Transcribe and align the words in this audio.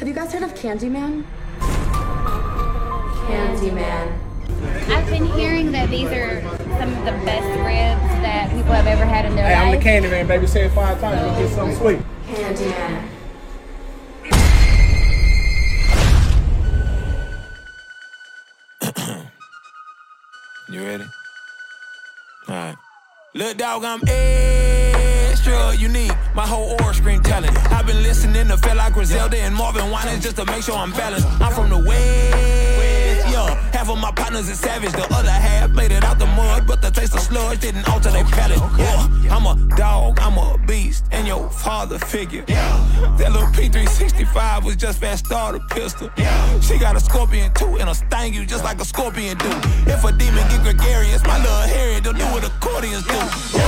Have 0.00 0.08
you 0.08 0.14
guys 0.14 0.32
heard 0.32 0.42
of 0.42 0.54
Candyman? 0.54 1.24
Candyman. 3.28 4.18
I've 4.88 5.06
been 5.10 5.26
hearing 5.26 5.72
that 5.72 5.90
these 5.90 6.08
are 6.08 6.40
some 6.40 6.96
of 6.96 7.04
the 7.04 7.12
best 7.26 7.46
ribs 7.58 8.22
that 8.22 8.48
people 8.48 8.72
have 8.72 8.86
ever 8.86 9.04
had 9.04 9.26
in 9.26 9.36
their 9.36 9.44
life. 9.44 9.54
Hey, 9.54 9.60
I'm 9.60 9.68
the 9.68 9.76
life. 9.76 9.84
candy 9.84 10.08
man, 10.08 10.26
baby. 10.26 10.46
Say 10.46 10.64
it 10.64 10.72
five 10.72 10.98
times, 11.02 11.38
you 11.38 11.44
get 11.46 11.54
something 11.54 11.76
sweet. 11.76 12.00
Candyman. 12.28 13.08
You 20.70 20.82
ready? 20.82 21.04
Alright. 22.48 22.76
Little 23.34 23.54
dog, 23.54 23.84
I'm 23.84 24.00
extra 24.08 25.74
unique. 25.74 26.12
My 26.34 26.46
whole 26.46 26.80
aura 26.80 26.89
listening 28.10 28.48
to 28.48 28.74
like 28.74 28.92
Griselda 28.92 29.38
and 29.38 29.54
Marvin 29.54 29.88
Winans 29.88 30.24
just 30.24 30.34
to 30.34 30.44
make 30.44 30.64
sure 30.64 30.74
I'm 30.74 30.90
balanced. 30.90 31.28
I'm 31.40 31.52
from 31.52 31.70
the 31.70 31.78
West, 31.78 33.28
yeah. 33.30 33.54
Half 33.70 33.88
of 33.88 33.98
my 33.98 34.10
partners 34.10 34.48
is 34.48 34.58
savage, 34.58 34.90
the 34.90 35.06
other 35.14 35.30
half 35.30 35.70
made 35.70 35.92
it 35.92 36.02
out 36.02 36.18
the 36.18 36.26
mud, 36.26 36.66
but 36.66 36.82
the 36.82 36.90
taste 36.90 37.14
of 37.14 37.20
sludge 37.20 37.60
didn't 37.60 37.88
alter 37.88 38.10
their 38.10 38.24
palate. 38.24 38.58
Yeah, 38.76 39.36
I'm 39.36 39.46
a 39.46 39.54
dog, 39.76 40.18
I'm 40.20 40.36
a 40.38 40.58
beast, 40.66 41.04
and 41.12 41.24
your 41.24 41.48
father 41.50 42.00
figure. 42.00 42.44
Yeah. 42.48 43.16
That 43.18 43.30
little 43.30 43.48
P365 43.48 44.64
was 44.64 44.74
just 44.74 44.98
fast 44.98 45.26
starter 45.26 45.60
pistol. 45.70 46.10
She 46.62 46.78
got 46.78 46.96
a 46.96 47.00
scorpion 47.00 47.54
too, 47.54 47.76
and 47.78 47.88
a 47.88 47.94
sting 47.94 48.34
you 48.34 48.44
just 48.44 48.64
like 48.64 48.80
a 48.80 48.84
scorpion 48.84 49.38
do. 49.38 49.50
If 49.86 50.02
a 50.02 50.10
demon 50.10 50.48
get 50.48 50.62
gregarious, 50.64 51.22
my 51.22 51.38
little 51.38 51.62
Harry 51.74 52.00
don't 52.00 52.18
do 52.18 52.24
what 52.34 52.44
accordions 52.44 53.06
do. 53.06 53.59